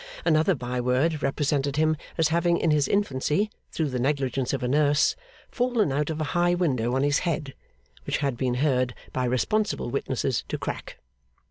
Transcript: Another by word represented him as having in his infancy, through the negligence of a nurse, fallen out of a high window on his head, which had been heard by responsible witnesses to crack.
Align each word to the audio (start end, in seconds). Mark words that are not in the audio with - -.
Another 0.25 0.55
by 0.55 0.81
word 0.81 1.21
represented 1.21 1.75
him 1.75 1.95
as 2.17 2.29
having 2.29 2.57
in 2.57 2.71
his 2.71 2.87
infancy, 2.87 3.51
through 3.71 3.89
the 3.89 3.99
negligence 3.99 4.51
of 4.51 4.63
a 4.63 4.67
nurse, 4.67 5.15
fallen 5.51 5.91
out 5.91 6.09
of 6.09 6.19
a 6.19 6.23
high 6.33 6.55
window 6.55 6.95
on 6.95 7.03
his 7.03 7.19
head, 7.19 7.53
which 8.07 8.17
had 8.17 8.35
been 8.35 8.55
heard 8.55 8.95
by 9.13 9.25
responsible 9.25 9.91
witnesses 9.91 10.43
to 10.47 10.57
crack. 10.57 10.97